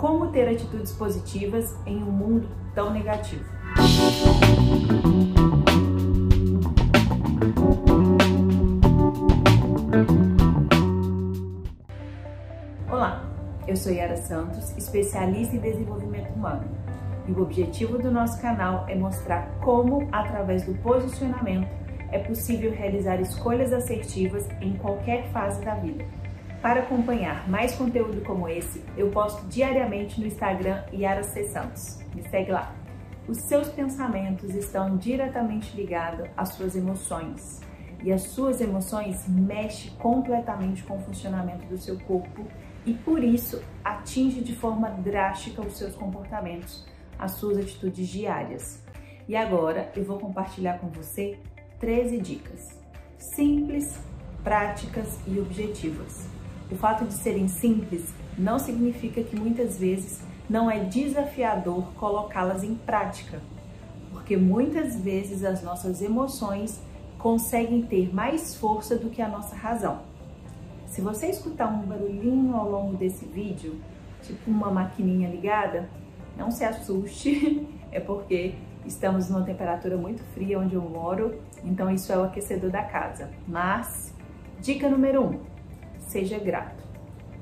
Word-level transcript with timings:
Como 0.00 0.28
ter 0.28 0.48
atitudes 0.48 0.92
positivas 0.92 1.76
em 1.84 2.02
um 2.02 2.10
mundo 2.10 2.48
tão 2.74 2.90
negativo. 2.90 3.44
Olá, 12.90 13.28
eu 13.68 13.76
sou 13.76 13.92
Yara 13.92 14.16
Santos, 14.16 14.74
especialista 14.74 15.56
em 15.56 15.58
desenvolvimento 15.58 16.32
humano. 16.32 16.64
E 17.28 17.32
o 17.32 17.42
objetivo 17.42 17.98
do 17.98 18.10
nosso 18.10 18.40
canal 18.40 18.86
é 18.88 18.94
mostrar 18.94 19.50
como, 19.60 20.08
através 20.10 20.64
do 20.64 20.72
posicionamento, 20.76 21.68
é 22.10 22.18
possível 22.20 22.72
realizar 22.72 23.20
escolhas 23.20 23.70
assertivas 23.70 24.48
em 24.62 24.78
qualquer 24.78 25.30
fase 25.30 25.62
da 25.62 25.74
vida. 25.74 26.06
Para 26.62 26.80
acompanhar 26.80 27.48
mais 27.48 27.74
conteúdo 27.74 28.20
como 28.20 28.46
esse, 28.46 28.84
eu 28.94 29.10
posto 29.10 29.46
diariamente 29.46 30.20
no 30.20 30.26
Instagram 30.26 30.84
Yara 30.92 31.22
C. 31.22 31.44
Santos. 31.44 31.98
Me 32.14 32.22
segue 32.28 32.52
lá. 32.52 32.74
Os 33.26 33.38
seus 33.38 33.70
pensamentos 33.70 34.54
estão 34.54 34.98
diretamente 34.98 35.74
ligados 35.74 36.28
às 36.36 36.50
suas 36.50 36.76
emoções. 36.76 37.60
E 38.02 38.12
as 38.12 38.22
suas 38.22 38.60
emoções 38.60 39.26
mexem 39.26 39.92
completamente 39.92 40.82
com 40.82 40.98
o 40.98 41.00
funcionamento 41.00 41.64
do 41.64 41.78
seu 41.78 41.98
corpo 42.00 42.44
e 42.84 42.92
por 42.92 43.24
isso 43.24 43.62
atinge 43.82 44.42
de 44.42 44.54
forma 44.54 44.90
drástica 44.90 45.62
os 45.62 45.78
seus 45.78 45.94
comportamentos, 45.94 46.86
as 47.18 47.32
suas 47.32 47.56
atitudes 47.56 48.06
diárias. 48.08 48.82
E 49.26 49.34
agora 49.34 49.90
eu 49.96 50.04
vou 50.04 50.18
compartilhar 50.18 50.78
com 50.78 50.88
você 50.88 51.38
13 51.78 52.18
dicas 52.18 52.78
simples, 53.18 53.98
práticas 54.42 55.18
e 55.26 55.38
objetivas. 55.38 56.39
O 56.70 56.76
fato 56.76 57.04
de 57.04 57.14
serem 57.14 57.48
simples 57.48 58.12
não 58.38 58.58
significa 58.58 59.22
que 59.22 59.36
muitas 59.36 59.78
vezes 59.78 60.20
não 60.48 60.70
é 60.70 60.80
desafiador 60.80 61.92
colocá-las 61.94 62.62
em 62.62 62.74
prática, 62.74 63.40
porque 64.10 64.36
muitas 64.36 64.96
vezes 64.96 65.44
as 65.44 65.62
nossas 65.62 66.00
emoções 66.00 66.80
conseguem 67.18 67.82
ter 67.82 68.14
mais 68.14 68.54
força 68.54 68.96
do 68.96 69.10
que 69.10 69.20
a 69.20 69.28
nossa 69.28 69.54
razão. 69.54 70.00
Se 70.86 71.00
você 71.00 71.28
escutar 71.28 71.68
um 71.68 71.82
barulhinho 71.82 72.56
ao 72.56 72.70
longo 72.70 72.96
desse 72.96 73.24
vídeo, 73.24 73.80
tipo 74.22 74.50
uma 74.50 74.70
maquininha 74.70 75.28
ligada, 75.28 75.88
não 76.36 76.50
se 76.50 76.64
assuste, 76.64 77.66
é 77.92 78.00
porque 78.00 78.54
Estamos 78.86 79.28
numa 79.28 79.44
temperatura 79.44 79.96
muito 79.96 80.22
fria 80.32 80.58
onde 80.58 80.74
eu 80.74 80.82
moro, 80.82 81.38
então 81.62 81.90
isso 81.90 82.12
é 82.12 82.16
o 82.16 82.24
aquecedor 82.24 82.70
da 82.70 82.82
casa. 82.82 83.28
Mas, 83.46 84.14
dica 84.60 84.88
número 84.88 85.22
1, 85.22 85.26
um, 85.26 85.40
seja 86.10 86.38
grato. 86.38 86.82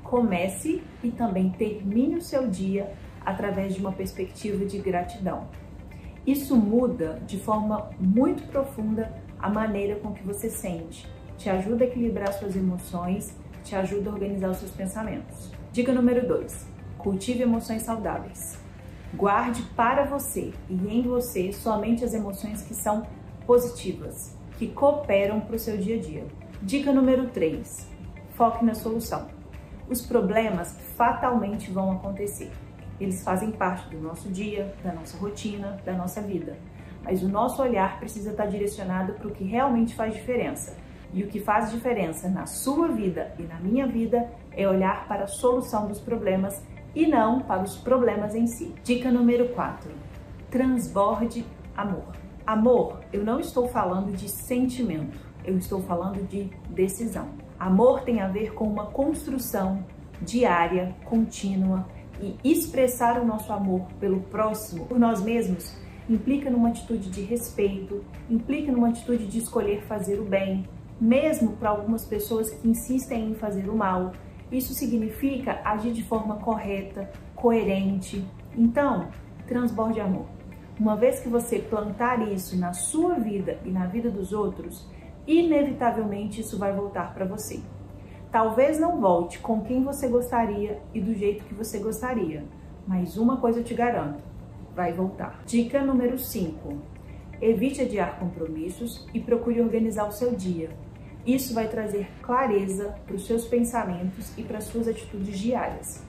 Comece 0.03 0.83
e 1.03 1.09
também 1.09 1.49
termine 1.49 2.17
o 2.17 2.21
seu 2.21 2.47
dia 2.47 2.93
através 3.25 3.73
de 3.73 3.81
uma 3.81 3.91
perspectiva 3.91 4.63
de 4.65 4.77
gratidão. 4.79 5.47
Isso 6.25 6.55
muda 6.55 7.19
de 7.25 7.39
forma 7.39 7.89
muito 7.99 8.43
profunda 8.43 9.11
a 9.39 9.49
maneira 9.49 9.95
com 9.95 10.13
que 10.13 10.23
você 10.23 10.49
sente, 10.49 11.07
te 11.37 11.49
ajuda 11.49 11.83
a 11.83 11.87
equilibrar 11.87 12.31
suas 12.33 12.55
emoções, 12.55 13.35
te 13.63 13.75
ajuda 13.75 14.09
a 14.09 14.13
organizar 14.13 14.49
os 14.49 14.57
seus 14.57 14.71
pensamentos. 14.71 15.51
Dica 15.71 15.91
número 15.91 16.27
2: 16.27 16.67
cultive 16.97 17.43
emoções 17.43 17.81
saudáveis. 17.81 18.59
Guarde 19.15 19.63
para 19.75 20.03
você 20.03 20.53
e 20.69 20.73
em 20.73 21.01
você 21.01 21.51
somente 21.51 22.05
as 22.05 22.13
emoções 22.13 22.61
que 22.61 22.75
são 22.75 23.07
positivas, 23.47 24.37
que 24.59 24.67
cooperam 24.67 25.39
para 25.39 25.55
o 25.55 25.59
seu 25.59 25.77
dia 25.77 25.95
a 25.95 25.99
dia. 25.99 26.25
Dica 26.61 26.91
número 26.91 27.29
3: 27.29 27.98
foque 28.39 28.63
na 28.63 28.73
solução. 28.73 29.27
Os 29.89 30.01
problemas 30.01 30.73
fatalmente 30.95 31.69
vão 31.69 31.91
acontecer. 31.91 32.49
Eles 32.97 33.21
fazem 33.21 33.51
parte 33.51 33.89
do 33.89 33.99
nosso 33.99 34.29
dia, 34.29 34.73
da 34.81 34.93
nossa 34.93 35.17
rotina, 35.17 35.77
da 35.83 35.91
nossa 35.91 36.21
vida. 36.21 36.57
Mas 37.03 37.21
o 37.21 37.27
nosso 37.27 37.61
olhar 37.61 37.99
precisa 37.99 38.31
estar 38.31 38.45
direcionado 38.45 39.11
para 39.11 39.27
o 39.27 39.31
que 39.31 39.43
realmente 39.43 39.93
faz 39.93 40.13
diferença. 40.13 40.77
E 41.11 41.21
o 41.21 41.27
que 41.27 41.41
faz 41.41 41.69
diferença 41.69 42.29
na 42.29 42.45
sua 42.45 42.87
vida 42.87 43.33
e 43.37 43.43
na 43.43 43.59
minha 43.59 43.85
vida 43.85 44.31
é 44.55 44.65
olhar 44.65 45.05
para 45.05 45.25
a 45.25 45.27
solução 45.27 45.85
dos 45.85 45.99
problemas 45.99 46.63
e 46.95 47.07
não 47.07 47.41
para 47.41 47.61
os 47.61 47.75
problemas 47.75 48.35
em 48.35 48.47
si. 48.47 48.73
Dica 48.85 49.11
número 49.11 49.49
4: 49.49 49.91
transborde 50.49 51.45
amor. 51.75 52.15
Amor, 52.47 53.01
eu 53.11 53.21
não 53.21 53.37
estou 53.37 53.67
falando 53.67 54.15
de 54.15 54.29
sentimento, 54.29 55.19
eu 55.43 55.57
estou 55.57 55.81
falando 55.81 56.25
de 56.25 56.49
decisão. 56.69 57.48
Amor 57.59 58.01
tem 58.01 58.21
a 58.21 58.27
ver 58.27 58.53
com 58.53 58.65
uma 58.65 58.85
construção 58.85 59.83
diária, 60.21 60.95
contínua 61.05 61.85
e 62.21 62.35
expressar 62.43 63.19
o 63.19 63.25
nosso 63.25 63.51
amor 63.51 63.81
pelo 63.99 64.21
próximo, 64.21 64.85
por 64.85 64.97
nós 64.97 65.21
mesmos, 65.21 65.75
implica 66.09 66.49
numa 66.49 66.69
atitude 66.69 67.09
de 67.09 67.21
respeito, 67.21 68.03
implica 68.29 68.71
numa 68.71 68.87
atitude 68.87 69.27
de 69.27 69.39
escolher 69.39 69.81
fazer 69.83 70.19
o 70.19 70.25
bem, 70.25 70.65
mesmo 70.99 71.53
para 71.57 71.69
algumas 71.69 72.05
pessoas 72.05 72.49
que 72.49 72.67
insistem 72.67 73.31
em 73.31 73.35
fazer 73.35 73.69
o 73.69 73.75
mal, 73.75 74.13
isso 74.51 74.73
significa 74.73 75.61
agir 75.63 75.91
de 75.91 76.03
forma 76.03 76.37
correta, 76.37 77.11
coerente. 77.35 78.25
Então, 78.57 79.09
transborde 79.47 79.99
amor. 79.99 80.25
Uma 80.79 80.95
vez 80.95 81.19
que 81.19 81.27
você 81.27 81.59
plantar 81.59 82.25
isso 82.31 82.57
na 82.57 82.73
sua 82.73 83.15
vida 83.15 83.59
e 83.65 83.69
na 83.69 83.85
vida 83.85 84.09
dos 84.09 84.31
outros, 84.31 84.87
inevitavelmente 85.37 86.41
isso 86.41 86.57
vai 86.57 86.73
voltar 86.73 87.13
para 87.13 87.25
você. 87.25 87.59
Talvez 88.31 88.79
não 88.79 88.99
volte 88.99 89.39
com 89.39 89.61
quem 89.61 89.83
você 89.83 90.07
gostaria 90.07 90.81
e 90.93 90.99
do 90.99 91.13
jeito 91.13 91.43
que 91.45 91.53
você 91.53 91.77
gostaria, 91.79 92.43
mas 92.87 93.17
uma 93.17 93.37
coisa 93.37 93.59
eu 93.59 93.63
te 93.63 93.73
garanto: 93.73 94.23
vai 94.75 94.91
voltar. 94.91 95.41
Dica 95.45 95.83
número 95.83 96.17
5: 96.17 96.77
evite 97.41 97.81
adiar 97.81 98.19
compromissos 98.19 99.07
e 99.13 99.19
procure 99.19 99.61
organizar 99.61 100.07
o 100.07 100.11
seu 100.11 100.35
dia. 100.35 100.69
Isso 101.25 101.53
vai 101.53 101.67
trazer 101.67 102.09
clareza 102.21 102.95
para 103.05 103.15
os 103.15 103.27
seus 103.27 103.45
pensamentos 103.45 104.35
e 104.37 104.43
para 104.43 104.57
as 104.57 104.63
suas 104.63 104.87
atitudes 104.87 105.37
diárias. 105.37 106.03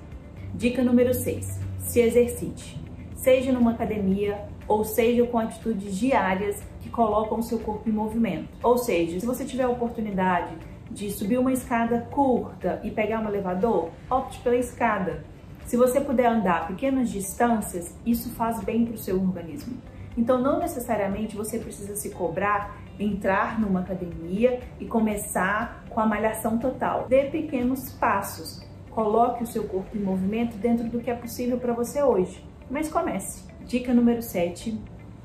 Dica 0.55 0.83
número 0.83 1.13
6: 1.13 1.61
se 1.79 2.01
exercite. 2.01 2.81
Seja 3.15 3.53
numa 3.53 3.73
academia 3.73 4.49
ou 4.71 4.85
seja 4.85 5.27
com 5.27 5.37
atitudes 5.37 5.99
diárias 5.99 6.63
que 6.81 6.89
colocam 6.89 7.41
o 7.41 7.43
seu 7.43 7.59
corpo 7.59 7.89
em 7.89 7.93
movimento. 7.93 8.49
Ou 8.63 8.79
seja, 8.79 9.19
se 9.19 9.27
você 9.27 9.45
tiver 9.45 9.65
a 9.65 9.69
oportunidade 9.69 10.57
de 10.89 11.11
subir 11.11 11.39
uma 11.39 11.53
escada 11.53 12.07
curta 12.13 12.81
e 12.85 12.91
pegar 12.91 13.19
um 13.19 13.27
elevador, 13.29 13.91
opte 14.09 14.39
pela 14.39 14.55
escada. 14.55 15.25
Se 15.67 15.77
você 15.77 16.01
puder 16.01 16.27
andar 16.27 16.69
pequenas 16.69 17.11
distâncias, 17.11 17.97
isso 18.07 18.31
faz 18.31 18.63
bem 18.63 18.87
para 18.87 18.95
o 18.95 18.99
seu 18.99 19.21
organismo. 19.21 19.77
Então, 20.17 20.41
não 20.41 20.61
necessariamente 20.61 21.37
você 21.37 21.59
precisa 21.59 21.97
se 21.97 22.11
cobrar 22.11 22.81
entrar 22.97 23.59
numa 23.61 23.81
academia 23.81 24.61
e 24.79 24.85
começar 24.85 25.85
com 25.91 25.99
a 25.99 26.07
malhação 26.07 26.59
total. 26.59 27.07
Dê 27.09 27.25
pequenos 27.25 27.93
passos. 27.95 28.63
Coloque 28.91 29.43
o 29.43 29.47
seu 29.47 29.65
corpo 29.65 29.97
em 29.97 30.01
movimento 30.01 30.57
dentro 30.59 30.89
do 30.89 31.01
que 31.01 31.11
é 31.11 31.15
possível 31.15 31.59
para 31.59 31.73
você 31.73 32.03
hoje. 32.03 32.45
Mas 32.71 32.89
comece. 32.89 33.50
Dica 33.71 33.95
número 33.95 34.21
7. 34.21 34.77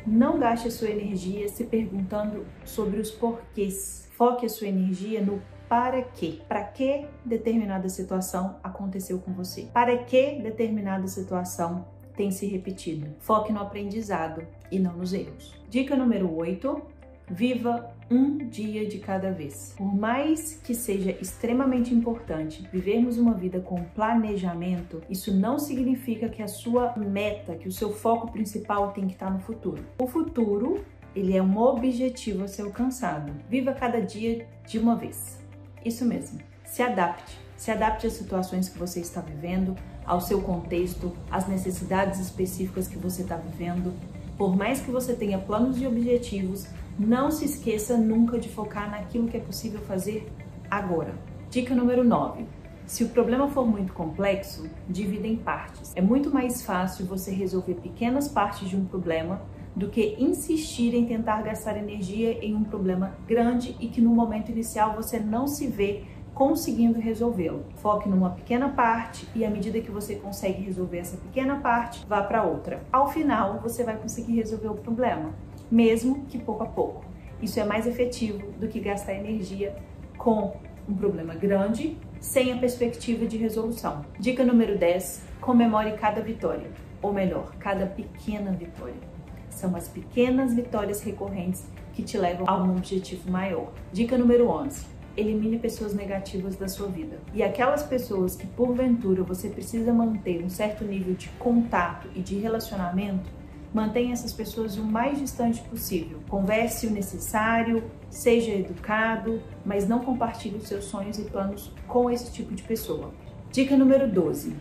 Não 0.05 0.37
gaste 0.37 0.67
a 0.67 0.71
sua 0.71 0.91
energia 0.91 1.49
se 1.49 1.63
perguntando 1.63 2.45
sobre 2.63 2.99
os 2.99 3.09
porquês. 3.09 4.07
Foque 4.11 4.45
a 4.45 4.49
sua 4.49 4.67
energia 4.67 5.19
no 5.19 5.41
para 5.67 6.03
quê? 6.03 6.41
Para 6.47 6.63
que 6.63 7.07
determinada 7.25 7.89
situação 7.89 8.59
aconteceu 8.63 9.17
com 9.17 9.33
você? 9.33 9.63
Para 9.73 9.97
que 9.97 10.39
determinada 10.43 11.07
situação 11.07 11.87
tem 12.15 12.29
se 12.29 12.45
repetido? 12.45 13.15
Foque 13.19 13.51
no 13.51 13.59
aprendizado 13.59 14.45
e 14.71 14.77
não 14.77 14.95
nos 14.95 15.11
erros. 15.11 15.59
Dica 15.67 15.95
número 15.95 16.31
8 16.31 16.83
Viva 17.29 17.91
um 18.09 18.37
dia 18.37 18.87
de 18.87 18.99
cada 18.99 19.31
vez. 19.31 19.73
Por 19.75 19.93
mais 19.93 20.59
que 20.63 20.75
seja 20.75 21.11
extremamente 21.11 21.93
importante 21.93 22.67
vivermos 22.71 23.17
uma 23.17 23.33
vida 23.33 23.59
com 23.59 23.83
planejamento, 23.83 25.01
isso 25.09 25.33
não 25.33 25.57
significa 25.57 26.29
que 26.29 26.43
a 26.43 26.47
sua 26.47 26.95
meta, 26.95 27.55
que 27.55 27.67
o 27.67 27.71
seu 27.71 27.91
foco 27.91 28.31
principal 28.31 28.91
tem 28.91 29.07
que 29.07 29.13
estar 29.13 29.31
no 29.31 29.39
futuro. 29.39 29.83
O 29.99 30.05
futuro, 30.05 30.83
ele 31.15 31.35
é 31.35 31.41
um 31.41 31.57
objetivo 31.57 32.43
a 32.43 32.47
ser 32.47 32.61
alcançado. 32.61 33.33
Viva 33.49 33.73
cada 33.73 33.99
dia 33.99 34.47
de 34.67 34.77
uma 34.77 34.95
vez. 34.95 35.39
Isso 35.83 36.05
mesmo. 36.05 36.39
Se 36.63 36.83
adapte. 36.83 37.39
Se 37.57 37.71
adapte 37.71 38.05
às 38.05 38.13
situações 38.13 38.69
que 38.69 38.77
você 38.77 38.99
está 38.99 39.21
vivendo, 39.21 39.75
ao 40.05 40.21
seu 40.21 40.41
contexto, 40.41 41.11
às 41.31 41.47
necessidades 41.47 42.19
específicas 42.19 42.87
que 42.87 42.97
você 42.97 43.23
está 43.23 43.37
vivendo. 43.37 43.93
Por 44.37 44.55
mais 44.55 44.81
que 44.81 44.91
você 44.91 45.13
tenha 45.13 45.39
planos 45.39 45.81
e 45.81 45.87
objetivos, 45.87 46.67
não 46.97 47.29
se 47.29 47.45
esqueça 47.45 47.97
nunca 47.97 48.39
de 48.39 48.49
focar 48.49 48.89
naquilo 48.89 49.27
que 49.27 49.37
é 49.37 49.39
possível 49.39 49.81
fazer 49.81 50.31
agora. 50.69 51.13
Dica 51.49 51.75
número 51.75 52.03
9. 52.03 52.45
Se 52.85 53.03
o 53.03 53.09
problema 53.09 53.47
for 53.49 53.65
muito 53.65 53.93
complexo, 53.93 54.69
divida 54.87 55.27
em 55.27 55.35
partes. 55.35 55.91
É 55.95 56.01
muito 56.01 56.31
mais 56.31 56.61
fácil 56.61 57.05
você 57.05 57.31
resolver 57.31 57.75
pequenas 57.75 58.27
partes 58.27 58.69
de 58.69 58.75
um 58.75 58.85
problema 58.85 59.41
do 59.75 59.89
que 59.89 60.15
insistir 60.19 60.93
em 60.93 61.05
tentar 61.05 61.41
gastar 61.41 61.77
energia 61.77 62.45
em 62.45 62.55
um 62.55 62.63
problema 62.63 63.17
grande 63.27 63.75
e 63.79 63.87
que 63.87 63.99
no 63.99 64.11
momento 64.11 64.51
inicial 64.51 64.95
você 64.95 65.19
não 65.19 65.47
se 65.47 65.67
vê 65.67 66.03
conseguindo 66.33 66.99
resolvê-lo. 66.99 67.65
Foque 67.77 68.07
numa 68.07 68.29
pequena 68.29 68.69
parte 68.69 69.27
e 69.33 69.43
à 69.43 69.49
medida 69.49 69.79
que 69.79 69.89
você 69.89 70.15
consegue 70.15 70.61
resolver 70.61 70.99
essa 70.99 71.17
pequena 71.17 71.55
parte, 71.55 72.05
vá 72.07 72.21
para 72.21 72.43
outra. 72.43 72.83
Ao 72.91 73.09
final, 73.09 73.59
você 73.61 73.83
vai 73.83 73.97
conseguir 73.97 74.35
resolver 74.35 74.67
o 74.67 74.75
problema, 74.75 75.33
mesmo 75.69 76.25
que 76.25 76.37
pouco 76.37 76.63
a 76.63 76.67
pouco. 76.67 77.05
Isso 77.41 77.59
é 77.59 77.63
mais 77.63 77.85
efetivo 77.85 78.51
do 78.59 78.67
que 78.67 78.79
gastar 78.79 79.13
energia 79.13 79.75
com 80.17 80.55
um 80.87 80.95
problema 80.95 81.33
grande 81.33 81.97
sem 82.19 82.53
a 82.53 82.57
perspectiva 82.57 83.25
de 83.25 83.37
resolução. 83.37 84.05
Dica 84.19 84.43
número 84.43 84.77
10: 84.77 85.23
comemore 85.41 85.93
cada 85.93 86.21
vitória, 86.21 86.69
ou 87.01 87.13
melhor, 87.13 87.55
cada 87.57 87.85
pequena 87.85 88.51
vitória. 88.51 89.15
São 89.49 89.75
as 89.75 89.87
pequenas 89.87 90.53
vitórias 90.53 91.01
recorrentes 91.01 91.65
que 91.93 92.03
te 92.03 92.17
levam 92.17 92.45
a 92.49 92.61
um 92.61 92.75
objetivo 92.77 93.31
maior. 93.31 93.71
Dica 93.91 94.17
número 94.17 94.49
11: 94.49 94.85
elimine 95.15 95.57
pessoas 95.59 95.93
negativas 95.93 96.55
da 96.55 96.67
sua 96.67 96.87
vida. 96.87 97.17
E 97.33 97.41
aquelas 97.41 97.83
pessoas 97.83 98.35
que 98.35 98.47
porventura 98.47 99.23
você 99.23 99.49
precisa 99.49 99.93
manter 99.93 100.43
um 100.43 100.49
certo 100.49 100.83
nível 100.83 101.13
de 101.13 101.29
contato 101.39 102.09
e 102.15 102.21
de 102.21 102.35
relacionamento, 102.37 103.29
Mantenha 103.75 104.13
essas 104.13 104.31
pessoas 104.31 104.77
o 104.77 104.85
mais 104.85 105.19
distante 105.19 105.61
possível. 105.63 106.19
Converse 106.29 106.87
o 106.87 106.91
necessário, 106.91 107.83
seja 108.09 108.51
educado, 108.51 109.43
mas 109.65 109.85
não 109.85 109.99
compartilhe 109.99 110.55
os 110.55 110.69
seus 110.69 110.85
sonhos 110.85 111.19
e 111.19 111.23
planos 111.23 111.73
com 111.85 112.09
esse 112.09 112.31
tipo 112.31 112.55
de 112.55 112.63
pessoa. 112.63 113.13
Dica 113.51 113.75
número 113.75 114.09
12. 114.09 114.55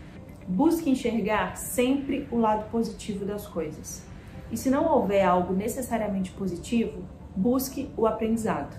Busque 0.45 0.89
enxergar 0.89 1.55
sempre 1.55 2.27
o 2.29 2.37
lado 2.37 2.69
positivo 2.69 3.23
das 3.23 3.47
coisas. 3.47 4.05
E 4.51 4.57
se 4.57 4.69
não 4.69 4.85
houver 4.85 5.23
algo 5.23 5.53
necessariamente 5.53 6.31
positivo, 6.31 7.01
busque 7.33 7.89
o 7.95 8.05
aprendizado. 8.05 8.75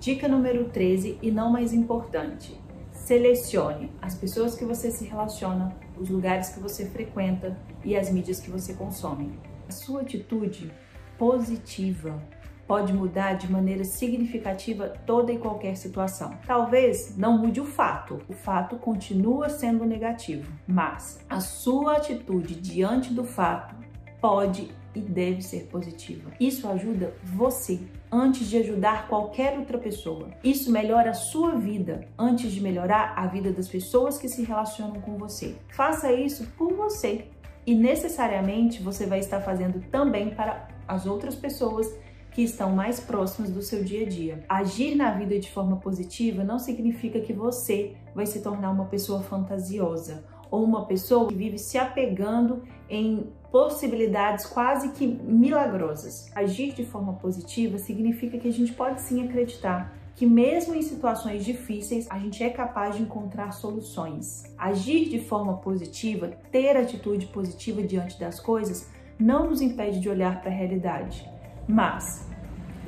Dica 0.00 0.26
número 0.26 0.70
13 0.70 1.18
e 1.20 1.30
não 1.30 1.52
mais 1.52 1.74
importante: 1.74 2.58
selecione 2.92 3.92
as 4.00 4.14
pessoas 4.14 4.56
que 4.56 4.64
você 4.64 4.90
se 4.90 5.04
relaciona, 5.04 5.76
os 6.00 6.08
lugares 6.08 6.48
que 6.48 6.60
você 6.60 6.86
frequenta 6.86 7.54
e 7.84 7.94
as 7.94 8.10
mídias 8.10 8.40
que 8.40 8.50
você 8.50 8.72
consome. 8.72 9.38
A 9.68 9.72
sua 9.72 10.02
atitude 10.02 10.70
positiva 11.18 12.22
pode 12.66 12.92
mudar 12.92 13.34
de 13.34 13.50
maneira 13.50 13.84
significativa 13.84 14.88
toda 15.06 15.32
e 15.32 15.38
qualquer 15.38 15.76
situação. 15.76 16.36
Talvez 16.46 17.16
não 17.16 17.38
mude 17.38 17.60
o 17.60 17.64
fato, 17.64 18.20
o 18.28 18.32
fato 18.32 18.76
continua 18.76 19.48
sendo 19.48 19.84
negativo, 19.84 20.52
mas 20.66 21.24
a 21.28 21.40
sua 21.40 21.96
atitude 21.96 22.54
diante 22.56 23.12
do 23.12 23.24
fato 23.24 23.74
pode 24.20 24.70
e 24.94 25.00
deve 25.00 25.42
ser 25.42 25.66
positiva. 25.66 26.30
Isso 26.40 26.66
ajuda 26.66 27.12
você 27.22 27.78
antes 28.10 28.48
de 28.48 28.56
ajudar 28.56 29.08
qualquer 29.08 29.58
outra 29.58 29.76
pessoa. 29.76 30.30
Isso 30.42 30.72
melhora 30.72 31.10
a 31.10 31.14
sua 31.14 31.54
vida 31.56 32.08
antes 32.18 32.50
de 32.50 32.62
melhorar 32.62 33.12
a 33.14 33.26
vida 33.26 33.52
das 33.52 33.68
pessoas 33.68 34.16
que 34.16 34.28
se 34.28 34.42
relacionam 34.42 35.00
com 35.00 35.18
você. 35.18 35.56
Faça 35.68 36.12
isso 36.12 36.46
por 36.56 36.72
você 36.72 37.26
e 37.66 37.74
necessariamente 37.74 38.80
você 38.80 39.06
vai 39.06 39.18
estar 39.18 39.40
fazendo 39.40 39.80
também 39.90 40.30
para 40.30 40.68
as 40.86 41.04
outras 41.04 41.34
pessoas 41.34 41.92
que 42.30 42.42
estão 42.42 42.70
mais 42.70 43.00
próximas 43.00 43.50
do 43.50 43.62
seu 43.62 43.82
dia 43.82 44.04
a 44.04 44.08
dia. 44.08 44.44
Agir 44.48 44.94
na 44.94 45.10
vida 45.10 45.38
de 45.38 45.50
forma 45.50 45.76
positiva 45.76 46.44
não 46.44 46.58
significa 46.58 47.18
que 47.18 47.32
você 47.32 47.96
vai 48.14 48.26
se 48.26 48.40
tornar 48.40 48.70
uma 48.70 48.84
pessoa 48.84 49.22
fantasiosa 49.22 50.24
ou 50.50 50.62
uma 50.62 50.84
pessoa 50.84 51.28
que 51.28 51.34
vive 51.34 51.58
se 51.58 51.76
apegando 51.78 52.62
em 52.88 53.26
possibilidades 53.50 54.44
quase 54.46 54.90
que 54.90 55.06
milagrosas. 55.06 56.30
Agir 56.34 56.74
de 56.74 56.84
forma 56.84 57.14
positiva 57.14 57.78
significa 57.78 58.38
que 58.38 58.48
a 58.48 58.52
gente 58.52 58.72
pode 58.72 59.00
sim 59.00 59.26
acreditar 59.26 59.96
que 60.16 60.24
mesmo 60.24 60.74
em 60.74 60.80
situações 60.80 61.44
difíceis, 61.44 62.06
a 62.10 62.18
gente 62.18 62.42
é 62.42 62.48
capaz 62.48 62.96
de 62.96 63.02
encontrar 63.02 63.52
soluções. 63.52 64.44
Agir 64.56 65.10
de 65.10 65.20
forma 65.20 65.58
positiva, 65.58 66.28
ter 66.50 66.74
atitude 66.74 67.26
positiva 67.26 67.82
diante 67.82 68.18
das 68.18 68.40
coisas, 68.40 68.88
não 69.18 69.50
nos 69.50 69.60
impede 69.60 70.00
de 70.00 70.08
olhar 70.08 70.40
para 70.40 70.50
a 70.50 70.54
realidade, 70.54 71.30
mas 71.68 72.26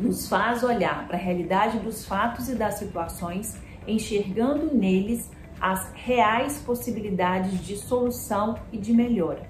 nos 0.00 0.26
faz 0.26 0.62
olhar 0.62 1.06
para 1.06 1.19
a 1.19 1.20
realidade 1.20 1.78
dos 1.80 2.06
fatos 2.06 2.48
e 2.48 2.54
das 2.54 2.75
situações, 2.75 3.60
enxergando 3.86 4.75
neles 4.75 5.30
as 5.60 5.92
reais 5.92 6.58
possibilidades 6.60 7.62
de 7.62 7.76
solução 7.76 8.56
e 8.72 8.78
de 8.78 8.94
melhora, 8.94 9.42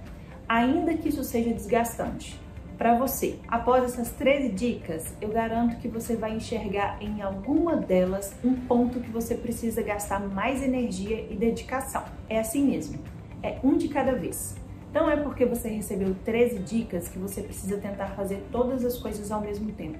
ainda 0.48 0.94
que 0.94 1.10
isso 1.10 1.22
seja 1.22 1.52
desgastante 1.52 2.40
para 2.78 2.96
você. 2.96 3.40
Após 3.48 3.82
essas 3.82 4.12
13 4.12 4.50
dicas, 4.50 5.12
eu 5.20 5.30
garanto 5.30 5.76
que 5.78 5.88
você 5.88 6.14
vai 6.14 6.36
enxergar 6.36 6.96
em 7.02 7.20
alguma 7.20 7.76
delas 7.76 8.32
um 8.44 8.54
ponto 8.54 9.00
que 9.00 9.10
você 9.10 9.34
precisa 9.34 9.82
gastar 9.82 10.20
mais 10.20 10.62
energia 10.62 11.26
e 11.28 11.34
dedicação. 11.34 12.04
É 12.28 12.38
assim 12.38 12.64
mesmo, 12.64 13.00
é 13.42 13.58
um 13.64 13.76
de 13.76 13.88
cada 13.88 14.12
vez. 14.12 14.56
Não 14.94 15.10
é 15.10 15.16
porque 15.16 15.44
você 15.44 15.69
recebeu 15.69 16.14
13 16.25 16.60
dicas 16.60 17.08
que 17.08 17.19
você 17.19 17.42
precisa 17.42 17.76
tentar 17.78 18.06
fazer 18.10 18.46
todas 18.52 18.84
as 18.84 18.96
coisas 18.96 19.30
ao 19.32 19.40
mesmo 19.40 19.72
tempo. 19.72 19.98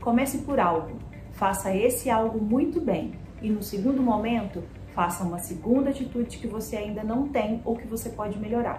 Comece 0.00 0.38
por 0.38 0.60
algo, 0.60 0.96
faça 1.32 1.74
esse 1.74 2.08
algo 2.08 2.40
muito 2.40 2.80
bem 2.80 3.12
e 3.42 3.50
no 3.50 3.62
segundo 3.62 4.00
momento, 4.00 4.62
faça 4.94 5.24
uma 5.24 5.38
segunda 5.38 5.90
atitude 5.90 6.38
que 6.38 6.46
você 6.46 6.76
ainda 6.76 7.02
não 7.02 7.26
tem 7.28 7.60
ou 7.64 7.76
que 7.76 7.86
você 7.86 8.10
pode 8.10 8.38
melhorar. 8.38 8.70